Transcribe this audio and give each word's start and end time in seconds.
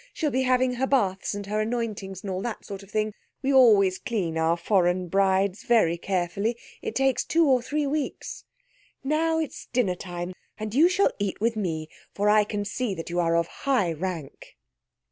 She'll 0.13 0.31
be 0.31 0.41
having 0.41 0.73
her 0.73 0.87
baths 0.87 1.35
and 1.35 1.45
her 1.45 1.61
anointings, 1.61 2.23
and 2.23 2.31
all 2.31 2.41
that 2.41 2.65
sort 2.65 2.81
of 2.81 2.89
thing. 2.89 3.13
We 3.43 3.53
always 3.53 3.99
clean 3.99 4.35
our 4.35 4.57
foreign 4.57 5.09
brides 5.09 5.61
very 5.61 5.95
carefully. 5.95 6.57
It 6.81 6.95
takes 6.95 7.23
two 7.23 7.45
or 7.47 7.61
three 7.61 7.85
weeks. 7.85 8.43
Now 9.03 9.37
it's 9.37 9.67
dinnertime, 9.71 10.33
and 10.57 10.73
you 10.73 10.89
shall 10.89 11.11
eat 11.19 11.39
with 11.39 11.55
me, 11.55 11.87
for 12.15 12.29
I 12.29 12.45
can 12.45 12.65
see 12.65 12.95
that 12.95 13.11
you 13.11 13.19
are 13.19 13.35
of 13.35 13.45
high 13.45 13.93
rank." 13.93 14.57